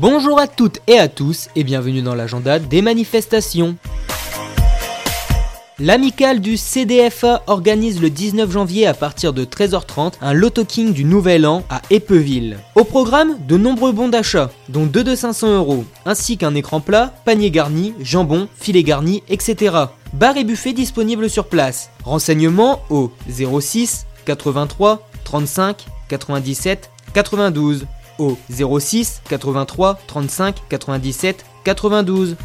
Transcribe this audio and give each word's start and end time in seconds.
Bonjour 0.00 0.40
à 0.40 0.46
toutes 0.46 0.78
et 0.86 0.98
à 0.98 1.08
tous 1.08 1.50
et 1.56 1.62
bienvenue 1.62 2.00
dans 2.00 2.14
l'agenda 2.14 2.58
des 2.58 2.80
manifestations. 2.80 3.76
L'amicale 5.78 6.40
du 6.40 6.56
CDFA 6.56 7.42
organise 7.46 8.00
le 8.00 8.08
19 8.08 8.50
janvier 8.50 8.86
à 8.86 8.94
partir 8.94 9.34
de 9.34 9.44
13h30 9.44 10.14
un 10.22 10.32
Loto 10.32 10.64
King 10.64 10.94
du 10.94 11.04
Nouvel 11.04 11.46
An 11.46 11.64
à 11.68 11.82
Épeville. 11.90 12.56
Au 12.76 12.84
programme, 12.84 13.36
de 13.46 13.58
nombreux 13.58 13.92
bons 13.92 14.08
d'achat, 14.08 14.50
dont 14.70 14.86
2 14.86 15.04
de 15.04 15.14
500 15.14 15.54
euros, 15.56 15.84
ainsi 16.06 16.38
qu'un 16.38 16.54
écran 16.54 16.80
plat, 16.80 17.12
panier 17.26 17.50
garni, 17.50 17.92
jambon, 18.00 18.48
filet 18.58 18.82
garni, 18.82 19.22
etc. 19.28 19.76
Bar 20.14 20.38
et 20.38 20.44
buffet 20.44 20.72
disponibles 20.72 21.28
sur 21.28 21.44
place. 21.44 21.90
Renseignements 22.04 22.80
au 22.88 23.12
06 23.28 24.06
83 24.24 25.06
35 25.24 25.84
97 26.08 26.90
92 27.12 27.84
au 28.20 28.36
06 28.78 29.22
83 29.28 29.98
35 30.06 30.56
97 30.68 31.44
92. 31.64 32.36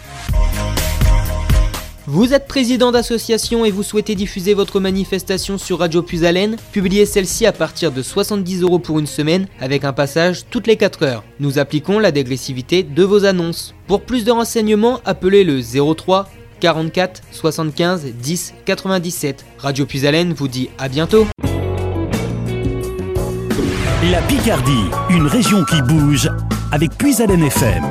Vous 2.11 2.33
êtes 2.33 2.47
président 2.47 2.91
d'association 2.91 3.65
et 3.65 3.69
vous 3.71 3.83
souhaitez 3.83 4.15
diffuser 4.15 4.55
votre 4.55 4.79
manifestation 4.79 5.59
sur 5.59 5.77
Radio 5.77 6.01
Puisalène 6.01 6.55
Publiez 6.71 7.05
celle-ci 7.05 7.45
à 7.45 7.51
partir 7.51 7.91
de 7.91 8.01
70 8.01 8.63
euros 8.63 8.79
pour 8.79 8.97
une 8.97 9.05
semaine 9.05 9.45
avec 9.59 9.83
un 9.83 9.93
passage 9.93 10.45
toutes 10.49 10.65
les 10.65 10.75
4 10.75 11.03
heures. 11.03 11.23
Nous 11.39 11.59
appliquons 11.59 11.99
la 11.99 12.11
dégressivité 12.11 12.81
de 12.81 13.03
vos 13.03 13.25
annonces. 13.25 13.75
Pour 13.85 14.01
plus 14.01 14.25
de 14.25 14.31
renseignements, 14.31 15.01
appelez 15.05 15.43
le 15.43 15.61
03 15.61 16.27
44 16.59 17.21
75 17.31 18.05
10 18.05 18.55
97. 18.65 19.45
Radio 19.59 19.85
Puisalène 19.85 20.33
vous 20.33 20.47
dit 20.47 20.71
à 20.79 20.89
bientôt. 20.89 21.27
La 24.09 24.21
Picardie, 24.23 24.89
une 25.11 25.27
région 25.27 25.63
qui 25.63 25.79
bouge 25.83 26.27
avec 26.71 26.89
Puisalène 26.97 27.43
FM. 27.43 27.83